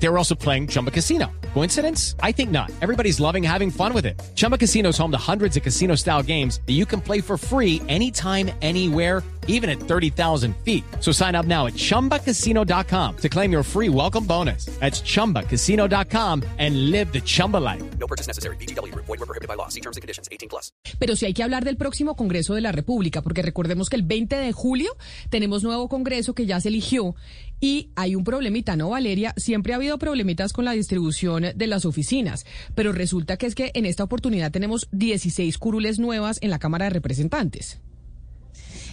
They 0.00 0.08
were 0.08 0.18
also 0.18 0.34
playing 0.34 0.68
Chumba 0.68 0.90
Casino. 0.90 1.26
Coincidence? 1.54 2.14
I 2.22 2.32
think 2.32 2.50
not. 2.50 2.70
Everybody's 2.80 3.18
loving 3.20 3.42
having 3.42 3.70
fun 3.70 3.92
with 3.92 4.06
it. 4.06 4.20
Chumba 4.34 4.56
Casino 4.56 4.90
is 4.90 4.98
home 4.98 5.10
to 5.10 5.18
hundreds 5.18 5.56
of 5.56 5.62
casino 5.62 5.96
style 5.96 6.22
games 6.22 6.60
that 6.66 6.74
you 6.74 6.86
can 6.86 7.00
play 7.00 7.20
for 7.20 7.36
free 7.36 7.82
anytime, 7.88 8.50
anywhere, 8.62 9.22
even 9.48 9.68
at 9.68 9.80
30,000 9.80 10.54
feet. 10.64 10.84
So 11.00 11.10
sign 11.10 11.34
up 11.34 11.46
now 11.46 11.66
at 11.66 11.72
chumbacasino.com 11.74 13.16
to 13.16 13.28
claim 13.28 13.50
your 13.50 13.64
free 13.64 13.88
welcome 13.88 14.24
bonus. 14.24 14.66
That's 14.78 15.00
chumbacasino.com 15.02 16.44
and 16.58 16.90
live 16.90 17.12
the 17.12 17.20
Chumba 17.20 17.56
life. 17.56 17.82
No 17.98 18.06
purchase 18.06 18.28
necessary. 18.28 18.56
BGW. 18.56 18.94
Void 18.94 19.08
were 19.08 19.26
prohibited 19.26 19.48
by 19.48 19.54
law. 19.54 19.68
See 19.68 19.80
terms 19.80 19.96
and 19.96 20.02
conditions. 20.02 20.28
18 20.30 20.48
plus. 20.48 20.70
Pero 20.98 21.16
sí 21.16 21.26
hay 21.26 21.32
que 21.32 21.42
hablar 21.42 21.64
del 21.64 21.76
próximo 21.76 22.14
Congreso 22.14 22.54
de 22.54 22.60
la 22.60 22.72
República, 22.72 23.22
porque 23.22 23.42
recordemos 23.42 23.88
que 23.88 23.96
el 23.96 24.02
20 24.02 24.36
de 24.36 24.52
julio 24.52 24.96
tenemos 25.30 25.64
nuevo 25.64 25.88
Congreso 25.88 26.34
que 26.34 26.46
ya 26.46 26.60
se 26.60 26.68
eligió 26.68 27.16
y 27.60 27.90
hay 27.96 28.14
un 28.14 28.24
problemita, 28.24 28.76
¿no, 28.76 28.90
Valeria? 28.90 29.34
Siempre 29.36 29.72
ha 29.72 29.76
habido 29.76 29.98
problemitas 29.98 30.52
con 30.52 30.64
la 30.64 30.72
distribución 30.72 31.46
de 31.54 31.66
las 31.66 31.84
oficinas, 31.84 32.46
pero 32.74 32.92
resulta 32.92 33.36
que 33.36 33.46
es 33.46 33.54
que 33.54 33.70
en 33.74 33.86
esta 33.86 34.04
oportunidad 34.04 34.52
tenemos 34.52 34.88
16 34.92 35.58
curules 35.58 35.98
nuevas 35.98 36.38
en 36.40 36.50
la 36.50 36.58
Cámara 36.58 36.86
de 36.86 36.90
Representantes. 36.90 37.80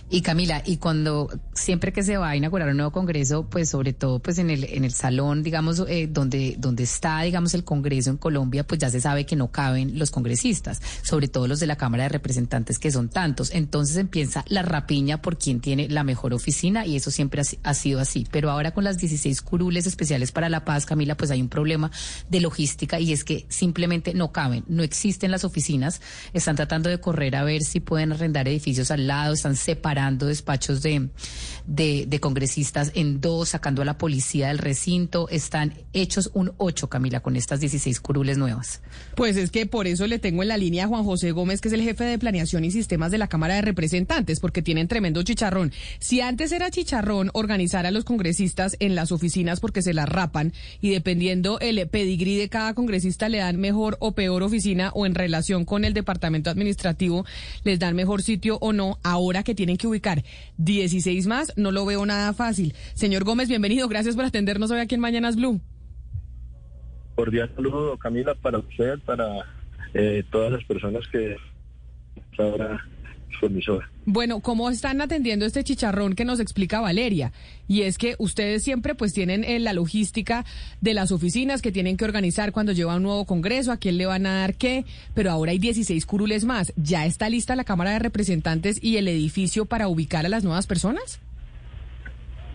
Y 0.08 0.22
Camila, 0.22 0.62
y 0.64 0.78
cuando 0.78 1.30
siempre 1.56 1.92
que 1.92 2.04
se 2.04 2.18
va 2.18 2.30
a 2.30 2.36
inaugurar 2.36 2.70
un 2.70 2.78
nuevo 2.78 2.92
congreso, 2.92 3.50
pues 3.50 3.70
sobre 3.70 3.92
todo 3.92 4.20
pues 4.20 4.38
en 4.38 4.52
el 4.52 4.64
en 4.66 4.86
el 4.86 4.94
salón, 4.94 5.42
digamos, 5.42 5.84
eh, 5.88 6.08
donde 6.08 6.56
donde 6.60 6.84
está, 6.84 7.22
digamos, 7.22 7.56
el 7.56 7.64
congreso 7.64 8.12
en 8.12 8.18
Colombia, 8.18 8.68
pues 8.68 8.80
ya 8.80 8.92
se 8.92 9.02
sabe 9.02 9.26
que 9.26 9.36
no 9.36 9.52
caben 9.52 9.98
los 9.98 10.12
congresistas, 10.12 10.80
sobre 11.02 11.28
todo 11.28 11.48
los 11.48 11.60
de 11.60 11.66
la 11.66 11.76
Cámara 11.76 12.04
de 12.04 12.10
Representantes 12.10 12.78
que 12.78 12.92
son 12.92 13.10
tantos. 13.10 13.50
Entonces 13.52 13.98
empieza 13.98 14.46
la 14.48 14.62
rapiña 14.62 15.24
por 15.24 15.40
quien 15.40 15.60
tiene 15.60 15.90
la 15.90 16.04
mejor 16.04 16.36
oficina 16.36 16.86
y 16.86 16.98
eso 16.98 17.10
siempre 17.10 17.42
ha, 17.42 17.70
ha 17.70 17.74
sido 17.74 18.00
así. 18.00 18.28
Pero 18.30 18.52
ahora 18.52 18.76
con 18.76 18.84
las 18.84 19.00
16 19.00 19.42
curules 19.42 19.88
especiales 19.88 20.32
para 20.32 20.50
la 20.50 20.66
paz, 20.66 20.86
Camila, 20.86 21.18
pues 21.18 21.32
hay 21.32 21.42
un 21.42 21.50
problema 21.50 21.90
de 22.30 22.42
logística 22.42 23.00
y 23.00 23.12
es 23.12 23.24
que 23.24 23.48
simplemente 23.50 24.14
no 24.14 24.32
caben, 24.32 24.66
no 24.68 24.84
existen 24.84 25.32
las 25.32 25.44
oficinas, 25.46 26.00
están 26.34 26.56
tratando 26.56 26.90
de 26.90 27.00
correr 27.00 27.36
a 27.36 27.44
ver 27.44 27.64
si 27.64 27.80
pueden 27.80 28.12
arrendar 28.12 28.48
edificios 28.48 28.92
al 28.92 29.08
lado, 29.08 29.34
están 29.34 29.56
separados 29.56 29.95
despachos 29.96 30.82
de, 30.82 31.10
de, 31.66 32.06
de, 32.08 32.20
congresistas 32.20 32.92
en 32.96 33.22
dos, 33.22 33.50
sacando 33.50 33.82
a 33.82 33.86
la 33.86 33.98
policía 33.98 34.50
del 34.50 34.58
recinto. 34.58 35.30
Están 35.30 35.74
hechos 35.94 36.32
un 36.34 36.54
ocho, 36.58 36.90
Camila, 36.90 37.22
con 37.22 37.36
estas 37.36 37.60
16 37.60 38.00
curules 38.00 38.38
nuevas. 38.38 38.82
Pues 39.16 39.38
es 39.38 39.52
que 39.52 39.66
por 39.66 39.88
eso 39.88 40.08
le 40.08 40.20
tengo 40.20 40.44
en 40.44 40.50
la 40.50 40.58
línea 40.58 40.86
a 40.86 40.88
Juan 40.88 41.04
José 41.04 41.32
Gómez, 41.32 41.62
que 41.62 41.70
es 41.70 41.74
el 41.74 41.82
jefe 41.82 42.04
de 42.04 42.20
planeación 42.20 42.66
y 42.66 42.72
sistemas 42.72 43.12
de 43.12 43.18
la 43.18 43.28
Cámara 43.28 43.56
de 43.56 43.62
Representantes, 43.62 44.40
porque 44.40 44.62
tienen 44.62 44.88
tremendo 44.88 45.24
chicharrón. 45.24 45.72
Si 46.00 46.22
antes 46.22 46.52
era 46.52 46.72
chicharrón 46.72 47.32
organizar 47.34 47.86
a 47.86 47.92
los 47.92 48.04
congresistas 48.04 48.76
en 48.80 48.96
las 48.96 49.12
oficinas 49.12 49.60
porque 49.60 49.82
se 49.82 49.94
las 49.94 50.10
rapan 50.10 50.54
y 50.82 50.92
dependiendo 50.92 51.60
el 51.60 51.88
pedigrí 51.88 52.38
de 52.38 52.50
cada 52.50 52.74
congresista 52.74 53.30
le 53.30 53.40
dan 53.40 53.58
mejor 53.58 53.98
o 54.00 54.14
peor 54.14 54.44
oficina 54.44 54.92
o 54.94 55.06
en 55.06 55.16
relación 55.16 55.66
con 55.66 55.86
el 55.86 55.94
departamento 55.94 56.50
administrativo 56.50 57.26
les 57.64 57.80
dan 57.80 57.96
mejor 57.96 58.22
sitio 58.22 58.58
o 58.62 58.74
no, 58.74 59.00
ahora 59.04 59.44
que 59.44 59.56
tienen 59.56 59.78
que 59.78 59.85
ubicar 59.86 60.24
16 60.58 61.28
más, 61.28 61.54
no 61.58 61.72
lo 61.72 61.86
veo 61.86 62.06
nada 62.06 62.34
fácil. 62.34 62.74
Señor 62.94 63.24
Gómez, 63.24 63.50
bienvenido. 63.50 63.88
Gracias 63.88 64.16
por 64.16 64.26
atendernos 64.26 64.72
hoy 64.72 64.80
aquí 64.80 64.96
en 64.96 65.02
Mañanas 65.02 65.36
Blue. 65.36 65.62
Cordial 67.16 67.50
saludo, 67.56 67.98
Camila, 67.98 68.36
para 68.36 68.60
usted, 68.60 69.00
para 69.06 69.46
eh, 69.94 70.24
todas 70.30 70.52
las 70.52 70.64
personas 70.66 71.08
que 71.08 71.38
ahora 72.38 72.86
su 73.40 73.46
emisora. 73.46 73.90
Bueno, 74.06 74.40
¿cómo 74.40 74.70
están 74.70 75.02
atendiendo 75.02 75.46
este 75.46 75.64
chicharrón 75.64 76.14
que 76.14 76.26
nos 76.26 76.40
explica 76.40 76.82
Valeria? 76.82 77.32
Y 77.68 77.82
es 77.82 77.98
que 77.98 78.16
ustedes 78.20 78.64
siempre 78.64 78.96
pues 78.96 79.14
tienen 79.14 79.44
eh, 79.44 79.60
la 79.60 79.74
logística 79.74 80.46
de 80.82 80.94
las 80.94 81.12
oficinas 81.12 81.62
que 81.62 81.72
tienen 81.72 81.98
que 81.98 82.06
organizar 82.06 82.52
cuando 82.52 82.72
lleva 82.72 82.96
un 82.96 83.04
nuevo 83.04 83.26
congreso, 83.26 83.72
a 83.72 83.78
quién 83.78 83.98
le 83.98 84.06
van 84.06 84.26
a 84.26 84.42
dar 84.42 84.56
qué, 84.56 84.86
pero 85.14 85.32
ahora 85.32 85.52
hay 85.52 85.60
16 85.60 86.06
curules 86.06 86.46
más. 86.46 86.74
¿Ya 86.76 87.06
está 87.06 87.30
lista 87.30 87.56
la 87.56 87.64
Cámara 87.64 87.92
de 87.92 88.00
Representantes 88.00 88.84
y 88.84 88.98
el 88.98 89.08
edificio 89.08 89.66
para 89.66 89.88
ubicar 89.88 90.26
a 90.26 90.30
las 90.30 90.44
nuevas 90.44 90.68
personas? 90.68 91.20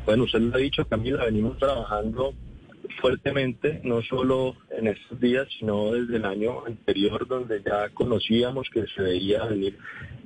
Bueno, 0.06 0.24
usted 0.24 0.40
lo 0.40 0.54
ha 0.54 0.58
dicho, 0.58 0.84
Camila, 0.86 1.24
venimos 1.24 1.58
trabajando 1.58 2.32
fuertemente, 3.00 3.80
no 3.84 4.02
solo 4.02 4.56
en 4.70 4.88
estos 4.88 5.20
días, 5.20 5.48
sino 5.58 5.92
desde 5.92 6.16
el 6.16 6.24
año 6.24 6.64
anterior, 6.66 7.26
donde 7.26 7.62
ya 7.62 7.88
conocíamos 7.90 8.68
que 8.70 8.86
se 8.86 9.02
veía 9.02 9.44
venir 9.44 9.78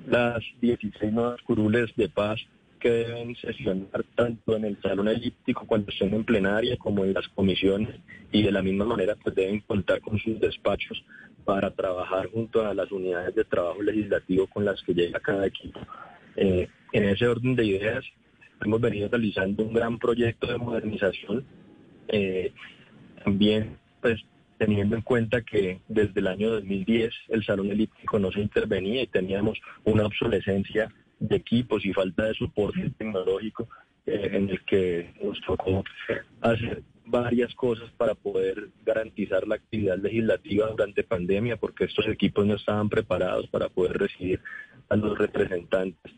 las 0.06 0.42
16 0.60 1.12
nuevas 1.12 1.40
curules 1.42 1.94
de 1.96 2.08
paz 2.08 2.40
que 2.78 2.90
deben 2.90 3.34
sesionar 3.36 4.04
tanto 4.14 4.56
en 4.56 4.66
el 4.66 4.80
salón 4.82 5.08
elíptico 5.08 5.66
cuando 5.66 5.90
estén 5.90 6.12
en 6.12 6.24
plenaria 6.24 6.76
como 6.76 7.04
en 7.04 7.14
las 7.14 7.26
comisiones 7.28 7.96
y 8.30 8.42
de 8.42 8.52
la 8.52 8.60
misma 8.60 8.84
manera 8.84 9.16
pues 9.22 9.34
deben 9.34 9.60
contar 9.60 10.02
con 10.02 10.18
sus 10.18 10.38
despachos 10.38 11.02
para 11.46 11.70
trabajar 11.70 12.28
junto 12.30 12.66
a 12.66 12.74
las 12.74 12.92
unidades 12.92 13.34
de 13.34 13.44
trabajo 13.44 13.82
legislativo 13.82 14.46
con 14.48 14.66
las 14.66 14.82
que 14.82 14.92
llega 14.92 15.18
cada 15.20 15.46
equipo. 15.46 15.80
Eh, 16.36 16.68
en 16.92 17.04
ese 17.04 17.26
orden 17.26 17.56
de 17.56 17.64
ideas 17.64 18.04
hemos 18.62 18.80
venido 18.80 19.08
realizando 19.08 19.64
un 19.64 19.72
gran 19.72 19.98
proyecto 19.98 20.46
de 20.46 20.58
modernización 20.58 21.44
eh, 22.08 22.52
también 23.22 23.78
pues 24.00 24.20
teniendo 24.58 24.96
en 24.96 25.02
cuenta 25.02 25.42
que 25.42 25.80
desde 25.88 26.20
el 26.20 26.26
año 26.26 26.50
2010 26.50 27.12
el 27.28 27.44
salón 27.44 27.70
elíptico 27.70 28.18
no 28.18 28.30
se 28.30 28.40
intervenía 28.40 29.02
y 29.02 29.06
teníamos 29.06 29.58
una 29.84 30.06
obsolescencia 30.06 30.92
de 31.18 31.36
equipos 31.36 31.84
y 31.84 31.92
falta 31.92 32.24
de 32.24 32.34
soporte 32.34 32.90
tecnológico 32.96 33.68
eh, 34.06 34.30
en 34.32 34.50
el 34.50 34.64
que 34.64 35.14
nos 35.22 35.40
tocó 35.40 35.82
hacer 36.40 36.82
varias 37.06 37.54
cosas 37.54 37.90
para 37.96 38.14
poder 38.14 38.68
garantizar 38.84 39.46
la 39.46 39.56
actividad 39.56 39.98
legislativa 39.98 40.68
durante 40.68 41.04
pandemia 41.04 41.56
porque 41.56 41.84
estos 41.84 42.06
equipos 42.08 42.46
no 42.46 42.54
estaban 42.54 42.88
preparados 42.88 43.46
para 43.48 43.68
poder 43.68 43.98
recibir 43.98 44.40
a 44.88 44.96
los 44.96 45.18
representantes 45.18 46.12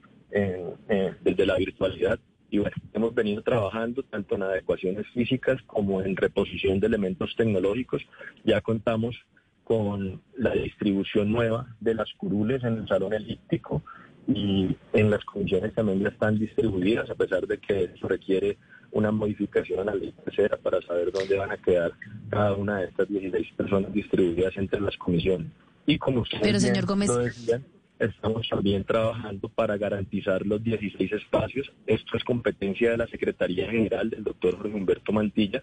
desde 1.22 1.46
la 1.46 1.56
virtualidad 1.56 2.18
y 2.50 2.58
bueno, 2.58 2.76
hemos 2.92 3.14
venido 3.14 3.42
trabajando 3.42 4.02
tanto 4.04 4.36
en 4.36 4.42
adecuaciones 4.44 5.06
físicas 5.12 5.60
como 5.66 6.02
en 6.02 6.16
reposición 6.16 6.80
de 6.80 6.86
elementos 6.86 7.34
tecnológicos. 7.36 8.02
Ya 8.44 8.60
contamos 8.60 9.16
con 9.64 10.22
la 10.36 10.52
distribución 10.52 11.32
nueva 11.32 11.66
de 11.80 11.94
las 11.94 12.12
curules 12.16 12.62
en 12.62 12.78
el 12.78 12.88
salón 12.88 13.12
elíptico 13.14 13.82
y 14.28 14.76
en 14.92 15.10
las 15.10 15.24
comisiones 15.24 15.74
también 15.74 16.00
ya 16.00 16.08
están 16.08 16.38
distribuidas, 16.38 17.10
a 17.10 17.14
pesar 17.14 17.46
de 17.46 17.58
que 17.58 17.84
eso 17.94 18.08
requiere 18.08 18.58
una 18.92 19.10
modificación 19.10 19.80
a 19.80 19.84
la 19.84 19.94
ley 19.94 20.14
tercera 20.24 20.56
para 20.56 20.80
saber 20.82 21.10
dónde 21.12 21.36
van 21.36 21.50
a 21.50 21.56
quedar 21.56 21.92
cada 22.30 22.54
una 22.54 22.78
de 22.78 22.86
estas 22.86 23.08
16 23.08 23.52
personas 23.56 23.92
distribuidas 23.92 24.56
entre 24.56 24.80
las 24.80 24.96
comisiones. 24.96 25.48
Y 25.84 25.98
como 25.98 26.20
ustedes 26.20 26.42
Pero, 26.42 26.60
señor 26.60 26.86
Gómez... 26.86 27.14
decían, 27.16 27.64
Estamos 27.98 28.46
también 28.48 28.84
trabajando 28.84 29.48
para 29.48 29.78
garantizar 29.78 30.44
los 30.44 30.62
16 30.62 31.12
espacios. 31.12 31.72
Esto 31.86 32.16
es 32.16 32.24
competencia 32.24 32.90
de 32.90 32.98
la 32.98 33.06
Secretaría 33.06 33.70
General 33.70 34.10
del 34.10 34.22
doctor 34.22 34.58
Jorge 34.58 34.76
Humberto 34.76 35.12
Mantilla, 35.12 35.62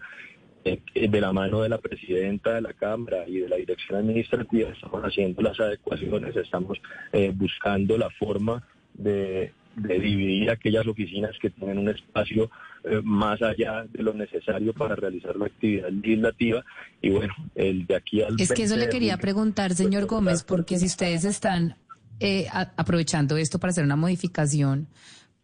eh, 0.64 0.80
de 0.94 1.20
la 1.20 1.32
mano 1.32 1.62
de 1.62 1.68
la 1.68 1.78
presidenta 1.78 2.54
de 2.54 2.62
la 2.62 2.72
Cámara 2.72 3.28
y 3.28 3.38
de 3.38 3.48
la 3.48 3.56
Dirección 3.56 4.00
Administrativa. 4.00 4.70
Estamos 4.70 5.02
haciendo 5.02 5.42
las 5.42 5.60
adecuaciones, 5.60 6.34
estamos 6.34 6.80
eh, 7.12 7.30
buscando 7.32 7.96
la 7.96 8.10
forma 8.10 8.66
de, 8.94 9.52
dividir 9.76 10.50
aquellas 10.50 10.86
oficinas 10.86 11.36
que 11.40 11.50
tienen 11.50 11.78
un 11.78 11.88
espacio 11.88 12.50
eh, 12.84 13.00
más 13.02 13.42
allá 13.42 13.84
de 13.92 14.02
lo 14.04 14.14
necesario 14.14 14.72
para 14.72 14.94
realizar 14.96 15.36
la 15.36 15.46
actividad 15.46 15.90
legislativa. 15.90 16.64
Y 17.00 17.10
bueno, 17.10 17.34
el 17.54 17.86
de 17.86 17.94
aquí 17.94 18.22
al... 18.22 18.40
Es 18.40 18.52
que 18.52 18.64
eso 18.64 18.76
le 18.76 18.88
quería 18.88 19.18
preguntar, 19.18 19.74
señor 19.74 20.06
Gómez, 20.06 20.42
porque 20.42 20.78
si 20.78 20.86
ustedes 20.86 21.24
están 21.24 21.76
eh, 22.20 22.46
aprovechando 22.76 23.36
esto 23.36 23.58
para 23.58 23.70
hacer 23.70 23.84
una 23.84 23.96
modificación, 23.96 24.88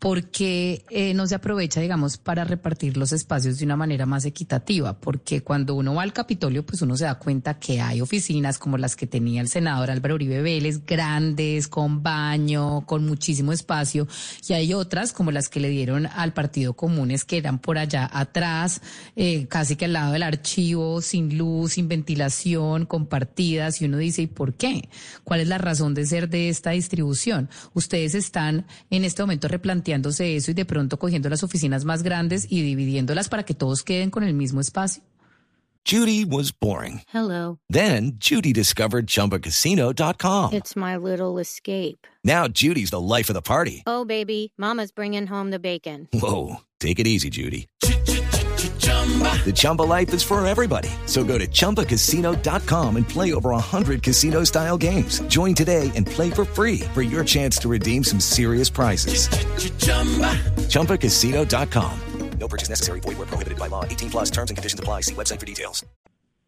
¿por 0.01 0.31
qué 0.31 0.87
eh, 0.89 1.13
no 1.13 1.27
se 1.27 1.35
aprovecha, 1.35 1.81
digamos, 1.81 2.17
para 2.17 2.45
repartir 2.45 2.97
los 2.97 3.13
espacios 3.13 3.59
de 3.59 3.67
una 3.67 3.77
manera 3.77 4.07
más 4.07 4.25
equitativa? 4.25 4.99
Porque 4.99 5.43
cuando 5.43 5.75
uno 5.75 5.95
va 5.95 6.03
al 6.03 6.15
Capitolio, 6.15 6.65
pues 6.65 6.81
uno 6.81 6.97
se 6.97 7.05
da 7.05 7.17
cuenta 7.17 7.59
que 7.59 7.83
hay 7.83 8.01
oficinas 8.01 8.59
como 8.59 8.79
las 8.79 8.97
que 8.97 9.07
tenía 9.07 9.43
el 9.43 9.49
senador 9.49 9.91
Álvaro 9.91 10.15
Uribe 10.15 10.41
Vélez, 10.41 10.87
grandes, 10.87 11.69
con 11.69 12.03
baño, 12.03 12.87
con 12.87 13.05
muchísimo 13.05 13.53
espacio, 13.53 14.09
y 14.49 14.55
hay 14.55 14.73
otras 14.73 15.13
como 15.13 15.33
las 15.33 15.51
que 15.51 15.61
le 15.61 15.69
dieron 15.69 16.07
al 16.07 16.33
Partido 16.33 16.73
Comunes, 16.73 17.27
que 17.27 17.37
eran 17.37 17.59
por 17.59 17.77
allá 17.77 18.09
atrás, 18.11 18.81
eh, 19.17 19.47
casi 19.49 19.77
que 19.77 19.85
al 19.85 19.93
lado 19.93 20.15
del 20.15 20.23
archivo, 20.23 21.03
sin 21.03 21.37
luz, 21.37 21.73
sin 21.73 21.89
ventilación, 21.89 22.87
compartidas, 22.87 23.83
y 23.83 23.85
uno 23.85 23.99
dice, 23.99 24.23
¿y 24.23 24.27
por 24.29 24.55
qué? 24.55 24.89
¿Cuál 25.25 25.41
es 25.41 25.49
la 25.49 25.59
razón 25.59 25.93
de 25.93 26.07
ser 26.07 26.31
de 26.31 26.49
esta 26.49 26.71
distribución? 26.71 27.51
Ustedes 27.75 28.15
están 28.15 28.65
en 28.89 29.05
este 29.05 29.23
momento 29.23 29.47
replanteando 29.47 29.90
eso 29.95 30.51
y 30.51 30.55
de 30.55 30.65
pronto 30.65 30.99
cogiendo 30.99 31.29
las 31.29 31.43
oficinas 31.43 31.85
más 31.85 32.03
grandes 32.03 32.47
y 32.51 32.63
dividiéndolas 32.63 33.29
para 33.29 33.45
que 33.45 33.55
todos 33.55 33.83
queden 33.83 34.11
con 34.11 34.23
el 34.23 34.35
mismo 34.35 34.61
espacio? 34.61 35.03
Judy 35.85 36.25
was 36.25 36.53
boring. 36.53 37.01
Hello. 37.09 37.59
Then 37.71 38.13
Judy 38.19 38.53
discovered 38.53 39.07
ChumbaCasino.com. 39.07 40.53
It's 40.53 40.77
my 40.77 40.97
little 40.97 41.39
escape. 41.39 42.07
Now 42.23 42.49
Judy's 42.49 42.91
the 42.91 43.01
life 43.01 43.31
of 43.31 43.35
the 43.35 43.43
party. 43.43 43.83
Oh, 43.87 44.05
baby, 44.05 44.53
Mama's 44.59 44.93
bringing 44.93 45.27
home 45.27 45.51
the 45.51 45.59
bacon. 45.59 46.07
Whoa, 46.13 46.61
take 46.81 47.01
it 47.01 47.07
easy, 47.07 47.31
Judy. 47.31 47.67
The 49.45 49.53
Chumba 49.53 49.83
life 49.83 50.15
is 50.15 50.23
for 50.23 50.47
everybody. 50.47 50.91
So 51.07 51.25
go 51.25 51.39
to 51.39 51.47
ChumbaCasino.com 51.47 52.97
and 52.97 53.09
play 53.09 53.33
over 53.33 53.51
100 53.51 54.03
casino 54.03 54.45
style 54.45 54.79
games. 54.79 55.21
Join 55.23 55.55
today 55.55 55.91
and 55.97 56.07
play 56.07 56.31
for 56.31 56.45
free 56.45 56.81
for 56.95 57.03
your 57.03 57.25
chance 57.25 57.59
to 57.59 57.69
redeem 57.69 58.05
some 58.05 58.21
serious 58.21 58.71
prizes. 58.71 59.29
ChumbaCasino.com. 60.69 62.01
No 62.39 62.49
purchase 62.49 62.69
necessary. 62.71 63.01
Void 63.01 63.19
where 63.19 63.27
prohibited 63.27 63.59
by 63.59 63.69
law. 63.69 63.85
18 63.85 64.11
plus 64.11 64.31
terms 64.31 64.51
and 64.51 64.57
conditions 64.57 64.81
apply. 64.81 65.03
See 65.03 65.15
website 65.15 65.39
for 65.39 65.47
details. 65.47 65.85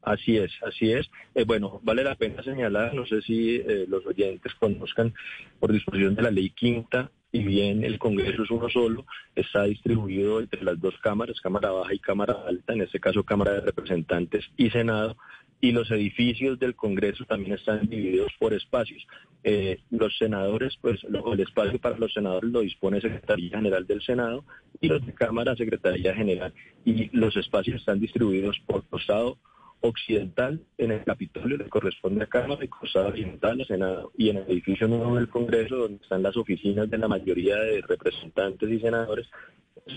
Así 0.04 0.36
es, 0.36 0.50
así 0.66 0.92
es. 0.92 1.08
Eh, 1.34 1.44
bueno, 1.44 1.80
vale 1.84 2.02
la 2.02 2.16
pena 2.16 2.42
señalar, 2.42 2.92
no 2.92 3.06
sé 3.06 3.22
si 3.22 3.56
eh, 3.56 3.86
los 3.88 4.04
oyentes 4.04 4.52
conozcan, 4.58 5.14
por 5.60 5.72
disposición 5.72 6.16
de 6.16 6.22
la 6.22 6.30
ley 6.32 6.50
quinta, 6.50 7.08
y 7.32 7.42
bien 7.42 7.82
el 7.82 7.98
Congreso 7.98 8.42
es 8.44 8.50
uno 8.50 8.68
solo, 8.68 9.06
está 9.34 9.64
distribuido 9.64 10.40
entre 10.40 10.62
las 10.62 10.78
dos 10.80 10.94
cámaras, 10.98 11.40
Cámara 11.40 11.70
Baja 11.70 11.94
y 11.94 11.98
Cámara 11.98 12.36
Alta, 12.46 12.74
en 12.74 12.82
este 12.82 13.00
caso 13.00 13.24
Cámara 13.24 13.52
de 13.52 13.60
Representantes 13.62 14.44
y 14.56 14.70
Senado, 14.70 15.16
y 15.60 15.70
los 15.72 15.90
edificios 15.92 16.58
del 16.58 16.74
Congreso 16.74 17.24
también 17.24 17.52
están 17.52 17.88
divididos 17.88 18.32
por 18.38 18.52
espacios. 18.52 19.06
Eh, 19.44 19.78
los 19.90 20.16
senadores, 20.18 20.76
pues 20.80 21.02
lo- 21.04 21.32
el 21.32 21.40
espacio 21.40 21.78
para 21.80 21.96
los 21.98 22.12
senadores 22.12 22.50
lo 22.50 22.60
dispone 22.60 23.00
Secretaría 23.00 23.56
General 23.56 23.86
del 23.86 24.02
Senado 24.02 24.44
y 24.80 24.88
los 24.88 25.06
de 25.06 25.14
Cámara 25.14 25.54
Secretaría 25.56 26.14
General. 26.14 26.52
Y 26.84 27.16
los 27.16 27.36
espacios 27.36 27.76
están 27.76 28.00
distribuidos 28.00 28.58
por 28.66 28.84
costado 28.88 29.38
occidental 29.82 30.60
en 30.78 30.92
el 30.92 31.04
Capitolio 31.04 31.56
le 31.56 31.68
corresponde 31.68 32.24
a 32.24 32.28
Cámara 32.28 32.64
y 32.64 32.68
costado 32.68 33.08
oriental 33.08 33.60
a 33.60 33.64
Senado 33.64 34.12
y 34.16 34.30
en 34.30 34.38
el 34.38 34.44
edificio 34.48 34.88
nuevo 34.88 35.16
del 35.16 35.28
Congreso 35.28 35.76
donde 35.76 36.02
están 36.02 36.22
las 36.22 36.36
oficinas 36.36 36.88
de 36.88 36.98
la 36.98 37.08
mayoría 37.08 37.56
de 37.56 37.82
representantes 37.82 38.70
y 38.70 38.80
senadores 38.80 39.28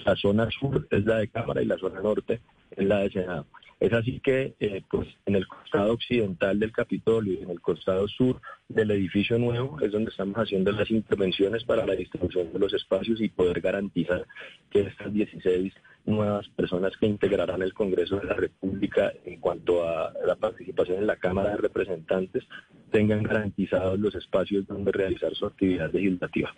la 0.06 0.16
zona 0.16 0.50
sur 0.52 0.88
es 0.90 1.06
la 1.06 1.18
de 1.18 1.28
Cámara 1.28 1.62
y 1.62 1.66
la 1.66 1.78
zona 1.78 2.02
norte 2.02 2.42
es 2.72 2.86
la 2.86 3.00
de 3.00 3.12
Senado. 3.12 3.46
Es 3.80 3.92
así 3.92 4.22
que 4.22 4.56
eh, 4.60 4.84
pues 4.90 5.08
en 5.26 5.36
el 5.36 5.48
costado 5.48 5.94
occidental 5.94 6.60
del 6.60 6.72
Capitolio 6.72 7.34
y 7.34 7.44
en 7.44 7.50
el 7.50 7.60
costado 7.60 8.08
sur 8.08 8.42
del 8.70 8.90
edificio 8.92 9.38
nuevo 9.38 9.80
es 9.82 9.92
donde 9.92 10.12
estamos 10.12 10.38
haciendo 10.38 10.72
las 10.72 10.90
intervenciones 10.90 11.66
para 11.66 11.86
la 11.86 11.94
distribución 11.94 12.54
de 12.54 12.60
los 12.60 12.74
espacios 12.74 13.20
y 13.20 13.28
poder 13.30 13.60
garantizar 13.60 14.26
que 14.70 14.82
estas 14.82 15.14
16 15.14 15.74
nuevas 16.06 16.48
personas 16.50 16.96
que 16.98 17.08
integrarán 17.08 17.62
el 17.62 17.74
Congreso 17.74 18.18
de 18.18 18.26
la 18.26 18.36
República 18.36 19.12
en 19.26 19.40
cuanto 19.42 19.88
a 19.88 20.14
la 20.26 20.36
participación 20.36 21.00
en 21.00 21.08
la 21.08 21.18
Cámara 21.18 21.52
de 21.52 21.58
Representantes 21.58 22.44
tengan 22.92 23.24
garantizados 23.24 24.00
los 24.00 24.16
espacios 24.16 24.66
donde 24.68 24.92
realizar 24.94 25.34
su 25.36 25.46
actividad 25.46 25.92
legislativa. 25.92 26.54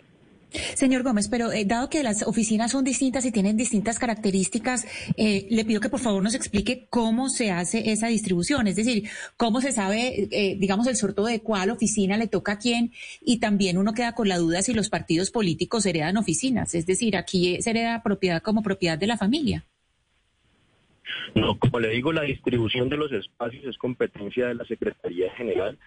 Señor 0.50 1.02
Gómez, 1.02 1.28
pero 1.28 1.52
eh, 1.52 1.64
dado 1.64 1.90
que 1.90 2.02
las 2.02 2.22
oficinas 2.22 2.72
son 2.72 2.84
distintas 2.84 3.24
y 3.24 3.32
tienen 3.32 3.56
distintas 3.56 3.98
características, 3.98 4.86
eh, 5.16 5.46
le 5.50 5.64
pido 5.64 5.80
que 5.80 5.90
por 5.90 6.00
favor 6.00 6.22
nos 6.22 6.34
explique 6.34 6.86
cómo 6.88 7.28
se 7.28 7.50
hace 7.50 7.90
esa 7.90 8.08
distribución, 8.08 8.66
es 8.66 8.76
decir, 8.76 9.08
cómo 9.36 9.60
se 9.60 9.72
sabe, 9.72 10.28
eh, 10.30 10.56
digamos, 10.58 10.86
el 10.86 10.96
sorteo 10.96 11.26
de 11.26 11.40
cuál 11.40 11.70
oficina 11.70 12.16
le 12.16 12.28
toca 12.28 12.52
a 12.52 12.58
quién 12.58 12.92
y 13.20 13.40
también 13.40 13.76
uno 13.78 13.92
queda 13.92 14.12
con 14.12 14.28
la 14.28 14.38
duda 14.38 14.62
si 14.62 14.72
los 14.72 14.88
partidos 14.88 15.30
políticos 15.30 15.84
heredan 15.84 16.16
oficinas, 16.16 16.74
es 16.74 16.86
decir, 16.86 17.16
aquí 17.16 17.60
se 17.60 17.70
hereda 17.70 18.02
propiedad 18.02 18.42
como 18.42 18.62
propiedad 18.62 18.98
de 18.98 19.06
la 19.06 19.16
familia. 19.16 19.64
No, 21.34 21.58
como 21.58 21.80
le 21.80 21.88
digo, 21.88 22.12
la 22.12 22.22
distribución 22.22 22.88
de 22.88 22.96
los 22.96 23.12
espacios 23.12 23.64
es 23.64 23.78
competencia 23.78 24.48
de 24.48 24.54
la 24.54 24.64
Secretaría 24.64 25.32
General. 25.34 25.78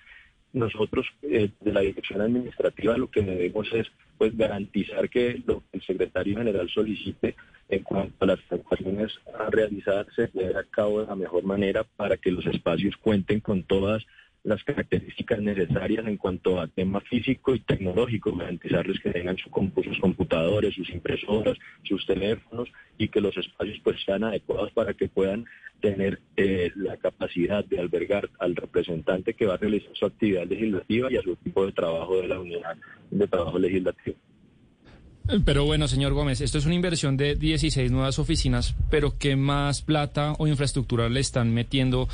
Nosotros, 0.53 1.07
eh, 1.21 1.49
de 1.59 1.71
la 1.71 1.81
Dirección 1.81 2.21
Administrativa, 2.21 2.97
lo 2.97 3.09
que 3.09 3.21
debemos 3.21 3.67
es 3.73 3.87
pues 4.21 4.37
garantizar 4.37 5.09
que 5.09 5.41
lo 5.47 5.61
que 5.61 5.79
el 5.79 5.81
Secretario 5.81 6.37
General 6.37 6.69
solicite 6.69 7.35
en 7.69 7.81
cuanto 7.81 8.23
a 8.23 8.27
las 8.27 8.39
actuaciones 8.51 9.11
a 9.33 9.49
realizar 9.49 10.05
se 10.15 10.29
lleve 10.31 10.59
a 10.59 10.63
cabo 10.63 11.01
de 11.01 11.07
la 11.07 11.15
mejor 11.15 11.43
manera 11.43 11.83
para 11.95 12.17
que 12.17 12.29
los 12.29 12.45
espacios 12.45 12.95
cuenten 12.97 13.39
con 13.39 13.63
todas 13.63 14.05
características 14.63 15.39
necesarias 15.39 16.05
en 16.07 16.17
cuanto 16.17 16.59
a 16.59 16.67
tema 16.67 16.99
físico 17.01 17.53
y 17.53 17.59
tecnológico, 17.59 18.35
garantizarles 18.35 18.99
que 18.99 19.11
tengan 19.11 19.37
su 19.37 19.49
sus 19.83 19.99
computadores, 19.99 20.73
sus 20.73 20.89
impresoras, 20.89 21.57
sus 21.83 22.05
teléfonos 22.05 22.69
y 22.97 23.07
que 23.07 23.21
los 23.21 23.35
espacios 23.37 23.79
pues 23.83 23.97
sean 24.03 24.23
adecuados 24.23 24.71
para 24.71 24.93
que 24.93 25.07
puedan 25.07 25.45
tener 25.81 26.19
eh, 26.37 26.71
la 26.75 26.97
capacidad 26.97 27.65
de 27.65 27.79
albergar 27.79 28.29
al 28.39 28.55
representante 28.55 29.33
que 29.33 29.45
va 29.45 29.55
a 29.55 29.57
realizar 29.57 29.91
su 29.93 30.05
actividad 30.05 30.45
legislativa 30.45 31.11
y 31.11 31.17
a 31.17 31.21
su 31.21 31.31
equipo 31.33 31.65
de 31.65 31.71
trabajo 31.71 32.17
de 32.21 32.27
la 32.27 32.39
unidad 32.39 32.77
de 33.09 33.27
trabajo 33.27 33.59
legislativo. 33.59 34.17
Pero 35.45 35.65
bueno, 35.65 35.87
señor 35.87 36.13
Gómez, 36.13 36.41
esto 36.41 36.57
es 36.57 36.65
una 36.65 36.75
inversión 36.75 37.15
de 37.15 37.35
16 37.35 37.91
nuevas 37.91 38.19
oficinas, 38.19 38.75
pero 38.89 39.17
¿qué 39.17 39.35
más 39.35 39.81
plata 39.81 40.33
o 40.39 40.47
infraestructura 40.47 41.07
le 41.09 41.19
están 41.19 41.53
metiendo 41.53 42.09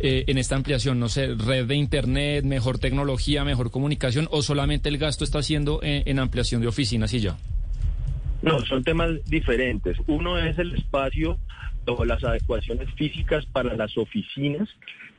eh, 0.00 0.24
en 0.26 0.38
esta 0.38 0.56
ampliación? 0.56 0.98
No 0.98 1.08
sé, 1.08 1.34
red 1.34 1.66
de 1.66 1.76
Internet, 1.76 2.44
mejor 2.44 2.78
tecnología, 2.78 3.44
mejor 3.44 3.70
comunicación, 3.70 4.26
o 4.30 4.42
solamente 4.42 4.88
el 4.88 4.98
gasto 4.98 5.22
está 5.22 5.38
haciendo 5.38 5.80
en, 5.82 6.02
en 6.06 6.18
ampliación 6.18 6.60
de 6.60 6.66
oficinas 6.66 7.12
y 7.14 7.20
ya. 7.20 7.36
No, 8.42 8.60
son 8.66 8.82
temas 8.82 9.10
diferentes. 9.26 9.96
Uno 10.06 10.38
es 10.38 10.58
el 10.58 10.74
espacio 10.74 11.38
o 11.86 12.04
las 12.04 12.22
adecuaciones 12.24 12.88
físicas 12.94 13.46
para 13.46 13.76
las 13.76 13.96
oficinas, 13.96 14.68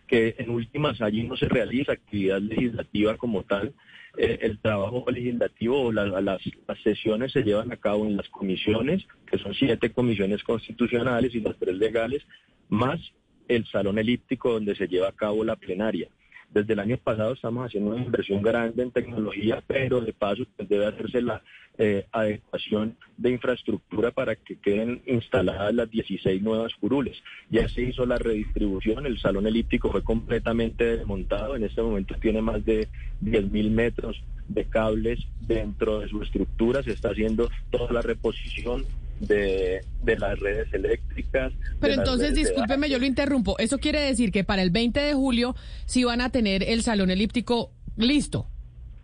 que 0.08 0.36
en 0.38 0.50
últimas 0.50 1.02
allí 1.02 1.24
no 1.24 1.38
se 1.38 1.48
realiza 1.48 1.94
actividad 1.94 2.42
legislativa 2.42 3.16
como 3.18 3.44
tal. 3.44 3.74
Eh, 4.18 4.40
el 4.42 4.60
trabajo 4.60 5.06
legislativo 5.12 5.80
o 5.84 5.92
la- 5.92 6.06
las, 6.22 6.42
las 6.68 6.82
sesiones 6.84 7.32
se 7.32 7.44
llevan 7.44 7.72
a 7.72 7.78
cabo 7.78 8.06
en 8.08 8.18
las 8.18 8.28
comisiones, 8.30 9.06
que 9.30 9.38
son 9.38 9.54
siete 9.54 9.92
comisiones 9.92 10.44
constitucionales 10.44 11.36
y 11.36 11.40
las 11.42 11.56
tres 11.58 11.78
legales, 11.78 12.24
más 12.70 13.00
el 13.48 13.66
salón 13.68 13.98
elíptico 14.00 14.52
donde 14.54 14.76
se 14.76 14.88
lleva 14.88 15.10
a 15.10 15.14
cabo 15.14 15.44
la 15.44 15.56
plenaria. 15.56 16.10
Desde 16.50 16.74
el 16.74 16.80
año 16.80 16.98
pasado 16.98 17.34
estamos 17.34 17.66
haciendo 17.66 17.92
una 17.92 18.04
inversión 18.04 18.42
grande 18.42 18.82
en 18.82 18.92
tecnología, 18.92 19.62
pero 19.68 20.02
de 20.02 20.14
paso 20.14 20.44
pues, 20.56 20.68
debe 20.70 20.86
hacerse 20.86 21.22
la 21.22 21.42
eh, 21.78 22.08
adecuación 22.12 22.98
de 23.18 23.32
infraestructura 23.32 24.12
para 24.12 24.36
que 24.36 24.56
queden 24.58 25.04
instaladas 25.06 25.74
las 25.74 25.92
16 25.92 26.42
nuevas 26.42 26.74
curules. 26.76 27.22
Ya 27.50 27.68
se 27.70 27.84
hizo 27.84 28.06
la 28.06 28.18
redistribución, 28.18 29.06
el 29.06 29.20
salón 29.20 29.46
elíptico 29.46 29.92
fue 29.92 30.04
completamente 30.04 30.98
desmontado, 30.98 31.56
en 31.56 31.66
este 31.66 31.82
momento 31.82 32.16
tiene 32.20 32.42
más 32.42 32.66
de 32.66 32.88
10.000 33.22 33.70
metros 33.70 34.24
de 34.48 34.66
cables 34.66 35.20
dentro 35.42 36.00
de 36.00 36.08
su 36.08 36.24
estructura, 36.24 36.82
se 36.82 36.94
está 36.94 37.10
haciendo 37.10 37.50
toda 37.70 37.92
la 37.92 38.02
reposición 38.02 38.86
de, 39.20 39.82
de 40.04 40.18
las 40.18 40.40
redes 40.40 40.72
eléctricas. 40.74 41.54
Pero 41.80 41.94
entonces, 41.94 42.36
discúlpeme, 42.36 42.90
yo 42.90 43.00
lo 43.00 43.06
interrumpo. 43.06 43.58
Eso 43.60 43.78
quiere 43.80 44.02
decir 44.02 44.32
que 44.32 44.44
para 44.44 44.62
el 44.62 44.70
20 44.72 45.00
de 45.00 45.14
julio 45.14 45.56
sí 45.86 46.04
van 46.04 46.22
a 46.22 46.30
tener 46.30 46.64
el 46.64 46.84
salón 46.84 47.10
elíptico 47.12 47.72
listo. 47.98 48.48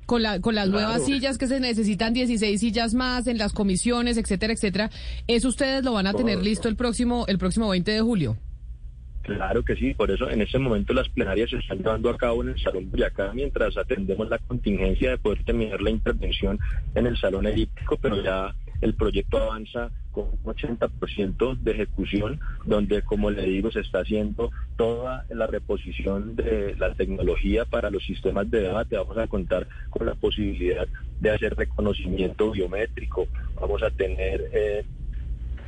Con, 0.06 0.22
la, 0.22 0.42
con 0.42 0.54
las 0.54 0.68
Claro. 0.68 0.86
nuevas 0.86 1.06
sillas 1.06 1.38
que 1.38 1.48
se 1.48 1.62
necesitan 1.62 2.14
16 2.14 2.60
sillas 2.60 2.94
más 2.94 3.26
en 3.28 3.38
las 3.38 3.54
comisiones, 3.54 4.18
etcétera, 4.18 4.52
etcétera. 4.52 4.90
Eso 5.28 5.48
ustedes 5.48 5.84
lo 5.86 5.94
van 5.94 6.08
a 6.08 6.14
tener 6.14 6.40
listo 6.44 6.68
el 6.68 6.76
próximo 6.76 7.24
el 7.30 7.38
próximo 7.38 7.70
20 7.70 7.90
de 7.90 8.02
julio. 8.02 8.38
Claro 9.22 9.64
que 9.64 9.78
sí, 9.78 9.94
por 9.94 10.12
eso 10.12 10.30
en 10.30 10.42
este 10.42 10.60
momento 10.60 10.94
las 10.94 11.08
plenarias 11.08 11.50
se 11.50 11.56
están 11.56 11.78
llevando 11.78 12.10
a 12.10 12.18
cabo 12.18 12.44
en 12.44 12.50
el 12.50 12.60
Salón 12.62 12.92
Boyacá 12.92 13.32
mientras 13.34 13.78
atendemos 13.78 14.30
la 14.30 14.38
contingencia 14.40 15.12
de 15.12 15.18
poder 15.18 15.42
terminar 15.46 15.82
la 15.82 15.90
intervención 15.92 16.60
en 16.96 17.08
el 17.08 17.18
Salón 17.18 17.48
Elíptico, 17.48 17.98
pero 18.02 18.22
ya 18.22 18.54
el 18.82 18.94
proyecto 18.96 19.38
avanza 19.38 19.90
con 20.14 20.26
un 20.44 20.54
80% 20.54 21.58
de 21.58 21.72
ejecución, 21.72 22.40
donde, 22.66 23.02
como 23.02 23.32
le 23.32 23.44
digo, 23.44 23.72
se 23.72 23.82
está 23.82 24.00
haciendo 24.00 24.52
toda 24.78 25.26
la 25.30 25.48
reposición 25.48 26.36
de 26.36 26.76
la 26.78 26.94
tecnología 26.94 27.66
para 27.66 27.90
los 27.90 28.06
sistemas 28.06 28.50
de 28.50 28.62
debate. 28.62 28.96
Vamos 28.96 29.18
a 29.18 29.28
contar 29.28 29.68
con 29.90 30.06
la 30.06 30.16
posibilidad 30.16 30.88
de 31.20 31.30
hacer 31.32 31.56
reconocimiento 31.56 32.52
biométrico, 32.52 33.28
vamos 33.60 33.82
a 33.84 33.90
tener 33.90 34.50
eh, 34.54 34.86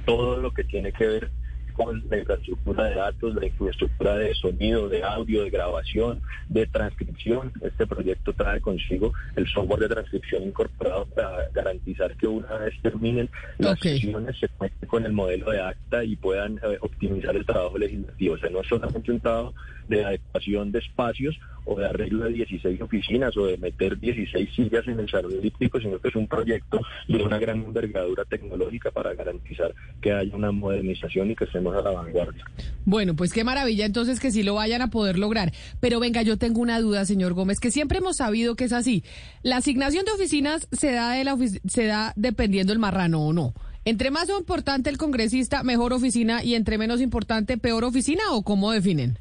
todo 0.05 0.37
lo 0.37 0.51
que 0.51 0.63
tiene 0.63 0.91
que 0.93 1.07
ver 1.07 1.31
con 1.75 2.03
la 2.09 2.17
infraestructura 2.17 2.85
de 2.85 2.95
datos, 2.95 3.35
la 3.35 3.45
infraestructura 3.45 4.15
de 4.17 4.33
sonido, 4.35 4.89
de 4.89 5.03
audio, 5.03 5.43
de 5.43 5.49
grabación, 5.49 6.21
de 6.49 6.65
transcripción. 6.67 7.51
Este 7.61 7.85
proyecto 7.85 8.33
trae 8.33 8.61
consigo 8.61 9.13
el 9.35 9.47
software 9.47 9.81
de 9.81 9.89
transcripción 9.89 10.43
incorporado 10.43 11.05
para 11.07 11.49
garantizar 11.53 12.15
que 12.15 12.27
una 12.27 12.53
vez 12.57 12.73
terminen 12.81 13.29
las 13.57 13.73
Ok. 13.73 13.83
sesiones 13.83 14.37
se 14.39 14.47
cuente 14.49 14.87
con 14.87 15.05
el 15.05 15.11
modelo 15.11 15.51
de 15.51 15.61
acta 15.61 16.03
y 16.03 16.15
puedan 16.15 16.57
eh, 16.57 16.77
optimizar 16.81 17.35
el 17.35 17.45
trabajo 17.45 17.77
legislativo. 17.77 18.35
O 18.35 18.37
sea, 18.37 18.49
no 18.49 18.61
es 18.61 18.67
solamente 18.67 19.11
un 19.11 19.19
trabajo 19.19 19.53
de 19.87 20.03
adecuación 20.03 20.71
de 20.71 20.79
espacios 20.79 21.37
o 21.65 21.79
de 21.79 21.87
arreglo 21.87 22.25
de 22.25 22.31
16 22.33 22.79
oficinas 22.81 23.35
o 23.37 23.47
de 23.47 23.57
meter 23.57 23.99
16 23.99 24.49
sillas 24.55 24.87
en 24.87 24.99
el 24.99 25.09
salón 25.09 25.33
elíptico, 25.33 25.79
sino 25.79 25.99
que 25.99 26.09
es 26.09 26.15
un 26.15 26.27
proyecto 26.27 26.79
de 27.07 27.23
una 27.23 27.39
gran 27.39 27.63
envergadura 27.63 28.23
tecnológica 28.25 28.91
para 28.91 29.13
garantizar 29.15 29.73
que 30.01 30.11
haya 30.11 30.35
una 30.35 30.51
modernización 30.51 31.31
y 31.31 31.35
que 31.35 31.47
a 31.73 31.81
la 31.81 31.91
vanguardia. 31.91 32.45
Bueno, 32.85 33.15
pues 33.15 33.33
qué 33.33 33.43
maravilla 33.43 33.85
entonces 33.85 34.19
que 34.19 34.31
sí 34.31 34.43
lo 34.43 34.55
vayan 34.55 34.81
a 34.81 34.89
poder 34.89 35.17
lograr. 35.17 35.51
Pero 35.79 35.99
venga, 35.99 36.21
yo 36.21 36.37
tengo 36.37 36.61
una 36.61 36.79
duda, 36.79 37.05
señor 37.05 37.33
Gómez, 37.33 37.59
que 37.59 37.71
siempre 37.71 37.97
hemos 37.97 38.17
sabido 38.17 38.55
que 38.55 38.65
es 38.65 38.73
así. 38.73 39.03
La 39.41 39.57
asignación 39.57 40.05
de 40.05 40.11
oficinas 40.11 40.67
se 40.71 40.91
da, 40.91 41.13
de 41.13 41.23
la 41.23 41.35
se 41.67 41.85
da 41.85 42.13
dependiendo 42.15 42.73
el 42.73 42.79
marrano 42.79 43.21
o 43.21 43.33
no. 43.33 43.53
Entre 43.85 44.09
más 44.09 44.29
importante 44.29 44.89
el 44.89 44.97
congresista, 44.97 45.63
mejor 45.63 45.93
oficina 45.93 46.43
y 46.43 46.55
entre 46.55 46.77
menos 46.77 47.01
importante, 47.01 47.57
peor 47.57 47.83
oficina 47.83 48.23
o 48.31 48.43
cómo 48.43 48.71
definen? 48.71 49.19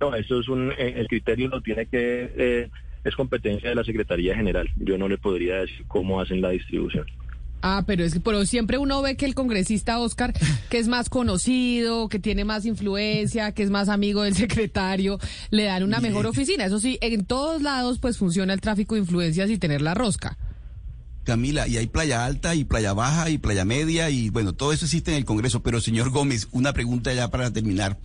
No, 0.00 0.14
eso 0.14 0.40
es 0.40 0.48
un, 0.48 0.72
eh, 0.72 0.94
el 0.96 1.08
criterio 1.08 1.48
lo 1.48 1.60
tiene 1.60 1.86
que, 1.86 2.32
eh, 2.36 2.70
es 3.04 3.14
competencia 3.14 3.68
de 3.68 3.74
la 3.74 3.84
Secretaría 3.84 4.34
General. 4.34 4.68
Yo 4.76 4.96
no 4.96 5.08
le 5.08 5.18
podría 5.18 5.56
decir 5.56 5.84
cómo 5.86 6.20
hacen 6.20 6.40
la 6.40 6.50
distribución. 6.50 7.06
Ah, 7.62 7.84
pero 7.86 8.04
es 8.04 8.12
que 8.12 8.20
pero 8.20 8.44
siempre 8.44 8.76
uno 8.76 9.00
ve 9.00 9.16
que 9.16 9.24
el 9.24 9.34
congresista 9.34 9.98
Oscar, 9.98 10.34
que 10.70 10.78
es 10.78 10.88
más 10.88 11.08
conocido, 11.08 12.08
que 12.08 12.18
tiene 12.18 12.44
más 12.44 12.66
influencia, 12.66 13.52
que 13.52 13.62
es 13.62 13.70
más 13.70 13.88
amigo 13.88 14.22
del 14.22 14.34
secretario, 14.34 15.18
le 15.50 15.64
dan 15.64 15.82
una 15.82 16.00
mejor 16.00 16.26
oficina. 16.26 16.66
Eso 16.66 16.78
sí, 16.78 16.98
en 17.00 17.24
todos 17.24 17.62
lados 17.62 17.98
pues 17.98 18.18
funciona 18.18 18.52
el 18.52 18.60
tráfico 18.60 18.94
de 18.94 19.00
influencias 19.02 19.50
y 19.50 19.58
tener 19.58 19.80
la 19.80 19.94
rosca. 19.94 20.36
Camila, 21.24 21.66
y 21.66 21.78
hay 21.78 21.86
playa 21.86 22.24
alta 22.26 22.54
y 22.54 22.64
playa 22.64 22.92
baja 22.92 23.30
y 23.30 23.38
playa 23.38 23.64
media 23.64 24.10
y 24.10 24.28
bueno, 24.28 24.52
todo 24.52 24.72
eso 24.72 24.84
existe 24.84 25.10
en 25.10 25.16
el 25.16 25.24
Congreso. 25.24 25.62
Pero 25.62 25.80
señor 25.80 26.10
Gómez, 26.10 26.48
una 26.52 26.72
pregunta 26.74 27.12
ya 27.14 27.30
para 27.30 27.50
terminar. 27.50 27.98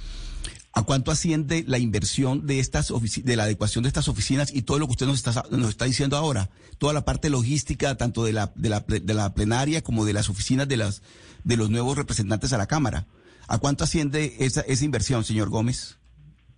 ¿A 0.71 0.83
cuánto 0.83 1.09
asciende 1.09 1.63
la 1.67 1.79
inversión 1.79 2.45
de 2.45 2.59
estas 2.59 2.93
de 3.23 3.35
la 3.35 3.43
adecuación 3.43 3.83
de 3.83 3.87
estas 3.87 4.07
oficinas 4.07 4.53
y 4.53 4.61
todo 4.61 4.77
lo 4.77 4.85
que 4.85 4.91
usted 4.91 5.07
nos 5.07 5.25
está, 5.25 5.43
nos 5.49 5.69
está 5.69 5.85
diciendo 5.85 6.15
ahora? 6.15 6.49
Toda 6.77 6.93
la 6.93 7.05
parte 7.05 7.29
logística, 7.31 7.95
tanto 7.95 8.23
de 8.23 8.33
la, 8.33 8.51
de 8.55 8.69
la, 8.69 8.85
de 8.87 9.13
la 9.13 9.33
plenaria 9.33 9.81
como 9.81 10.05
de 10.05 10.13
las 10.13 10.29
oficinas 10.29 10.67
de, 10.67 10.77
las, 10.77 11.01
de 11.43 11.57
los 11.57 11.71
nuevos 11.71 11.97
representantes 11.97 12.53
a 12.53 12.59
la 12.59 12.67
Cámara. 12.67 13.07
¿A 13.47 13.57
cuánto 13.57 13.83
asciende 13.83 14.35
esa, 14.39 14.61
esa 14.61 14.85
inversión, 14.85 15.23
señor 15.23 15.49
Gómez? 15.49 15.97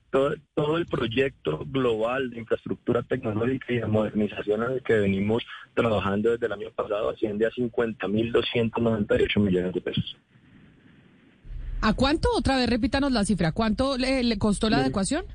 Todo, 0.10 0.36
todo, 0.56 0.76
el 0.76 0.88
proyecto 0.88 1.64
global 1.66 2.32
de 2.32 2.40
infraestructura 2.40 3.02
tecnológica 3.04 3.72
y 3.72 3.78
de 3.78 3.88
modernización 3.88 4.64
en 4.64 4.72
el 4.74 4.84
que 4.84 4.96
venimos 4.96 5.42
trabajando 5.74 6.32
desde 6.32 6.48
el 6.48 6.52
año 6.52 6.70
pasado 6.72 7.12
asciende 7.12 7.46
a 7.46 7.52
50.298 7.52 9.40
millones 9.40 9.74
de 9.74 9.80
pesos. 9.80 10.18
¿A 11.82 11.94
cuánto? 11.94 12.30
Otra 12.36 12.56
vez 12.56 12.70
repítanos 12.70 13.12
la 13.12 13.26
cifra. 13.26 13.52
¿Cuánto 13.52 13.98
le, 13.98 14.24
le 14.24 14.38
costó 14.38 14.70
la 14.70 14.78
adecuación? 14.78 15.26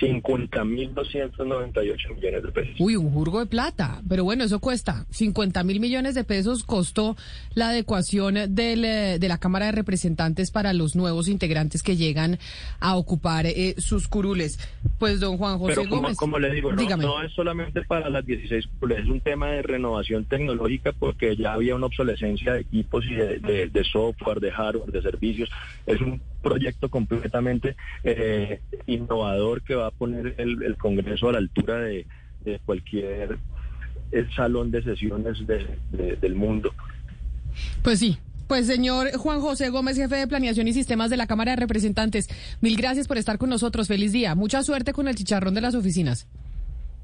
50.298 0.00 2.14
millones 2.14 2.42
de 2.42 2.52
pesos. 2.52 2.74
Uy, 2.78 2.96
un 2.96 3.10
jurgo 3.10 3.40
de 3.40 3.46
plata. 3.46 4.00
Pero 4.08 4.24
bueno, 4.24 4.44
eso 4.44 4.60
cuesta. 4.60 5.06
50 5.10 5.62
mil 5.64 5.80
millones 5.80 6.14
de 6.14 6.24
pesos 6.24 6.64
costó 6.64 7.16
la 7.54 7.70
adecuación 7.70 8.54
del, 8.54 8.84
eh, 8.84 9.18
de 9.18 9.28
la 9.28 9.38
Cámara 9.38 9.66
de 9.66 9.72
Representantes 9.72 10.50
para 10.50 10.72
los 10.72 10.96
nuevos 10.96 11.28
integrantes 11.28 11.82
que 11.82 11.96
llegan 11.96 12.38
a 12.80 12.96
ocupar 12.96 13.46
eh, 13.46 13.74
sus 13.78 14.08
curules. 14.08 14.58
Pues, 14.98 15.20
don 15.20 15.36
Juan 15.36 15.58
José 15.58 15.74
Pero 15.76 15.88
como, 15.88 16.02
Gómez. 16.02 16.16
como 16.16 16.38
le 16.38 16.50
digo, 16.52 16.72
no, 16.72 16.96
no, 16.96 17.22
es 17.22 17.32
solamente 17.32 17.82
para 17.82 18.08
las 18.10 18.24
16 18.24 18.66
curules, 18.78 19.04
es 19.04 19.08
un 19.08 19.20
tema 19.20 19.48
de 19.48 19.62
renovación 19.62 20.24
tecnológica 20.24 20.92
porque 20.92 21.36
ya 21.36 21.52
había 21.52 21.74
una 21.74 21.86
obsolescencia 21.86 22.54
de 22.54 22.60
equipos 22.60 23.04
y 23.06 23.14
de, 23.14 23.38
de, 23.38 23.68
de 23.68 23.84
software, 23.84 24.40
de 24.40 24.50
hardware, 24.50 24.92
de 24.92 25.02
servicios. 25.02 25.50
Es 25.86 26.00
un 26.00 26.20
proyecto 26.48 26.88
completamente 26.88 27.76
eh, 28.04 28.60
innovador 28.86 29.62
que 29.62 29.74
va 29.74 29.88
a 29.88 29.90
poner 29.90 30.34
el, 30.38 30.62
el 30.62 30.76
Congreso 30.76 31.28
a 31.28 31.32
la 31.32 31.38
altura 31.38 31.78
de, 31.78 32.06
cualquier 32.64 33.38
el 34.12 34.32
salón 34.34 34.70
de 34.70 34.82
sesiones 34.82 35.44
de, 35.46 36.16
del 36.20 36.34
mundo. 36.36 36.72
Pues 37.82 37.98
sí. 37.98 38.18
Pues 38.46 38.68
señor 38.68 39.10
Juan 39.16 39.40
José 39.40 39.70
Gómez, 39.70 39.96
jefe 39.96 40.14
de 40.14 40.28
Planeación 40.28 40.68
y 40.68 40.72
Sistemas 40.72 41.10
de 41.10 41.16
la 41.16 41.26
Cámara 41.26 41.50
de 41.50 41.56
Representantes, 41.56 42.28
mil 42.60 42.76
gracias 42.76 43.08
por 43.08 43.18
estar 43.18 43.38
con 43.38 43.50
nosotros. 43.50 43.88
Feliz 43.88 44.12
día. 44.12 44.36
Mucha 44.36 44.62
suerte 44.62 44.92
con 44.92 45.08
el 45.08 45.16
chicharrón 45.16 45.54
de 45.54 45.60
las 45.60 45.74
oficinas. 45.74 46.28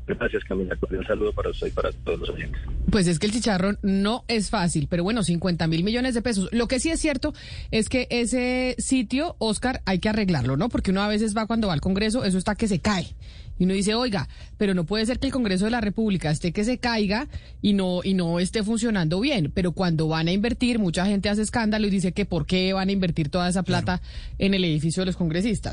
Gracias, 0.06 0.44
Camila. 0.44 0.76
Un 0.90 1.06
saludo 1.06 1.32
para 1.32 1.50
usted 1.50 1.68
y 1.68 1.70
para 1.70 1.92
todos 1.92 2.20
los 2.20 2.30
oyentes. 2.30 2.60
Pues 2.90 3.06
es 3.06 3.18
que 3.18 3.26
el 3.26 3.32
chicharrón 3.32 3.78
no 3.82 4.24
es 4.28 4.50
fácil, 4.50 4.88
pero 4.88 5.04
bueno, 5.04 5.22
50 5.22 5.66
mil 5.68 5.84
millones 5.84 6.14
de 6.14 6.22
pesos. 6.22 6.48
Lo 6.52 6.68
que 6.68 6.80
sí 6.80 6.90
es 6.90 7.00
cierto 7.00 7.32
es 7.70 7.88
que 7.88 8.08
ese 8.10 8.74
sitio, 8.78 9.36
Oscar, 9.38 9.80
hay 9.84 10.00
que 10.00 10.08
arreglarlo, 10.08 10.56
¿no? 10.56 10.68
Porque 10.68 10.90
uno 10.90 11.02
a 11.02 11.08
veces 11.08 11.36
va 11.36 11.46
cuando 11.46 11.68
va 11.68 11.74
al 11.74 11.80
Congreso, 11.80 12.24
eso 12.24 12.38
está 12.38 12.54
que 12.54 12.68
se 12.68 12.80
cae. 12.80 13.14
Y 13.58 13.64
uno 13.64 13.74
dice, 13.74 13.94
oiga, 13.94 14.28
pero 14.56 14.74
no 14.74 14.84
puede 14.84 15.06
ser 15.06 15.18
que 15.18 15.26
el 15.26 15.32
Congreso 15.32 15.66
de 15.66 15.70
la 15.70 15.80
República 15.80 16.30
esté 16.30 16.52
que 16.52 16.64
se 16.64 16.78
caiga 16.78 17.28
y 17.60 17.74
no, 17.74 18.00
y 18.02 18.14
no 18.14 18.40
esté 18.40 18.62
funcionando 18.62 19.20
bien. 19.20 19.52
Pero 19.54 19.72
cuando 19.72 20.08
van 20.08 20.28
a 20.28 20.32
invertir, 20.32 20.78
mucha 20.78 21.06
gente 21.06 21.28
hace 21.28 21.42
escándalo 21.42 21.86
y 21.86 21.90
dice 21.90 22.12
que 22.12 22.24
por 22.24 22.46
qué 22.46 22.72
van 22.72 22.88
a 22.88 22.92
invertir 22.92 23.28
toda 23.28 23.48
esa 23.48 23.62
plata 23.62 24.00
en 24.38 24.54
el 24.54 24.64
edificio 24.64 25.02
de 25.02 25.06
los 25.06 25.16
congresistas. 25.16 25.72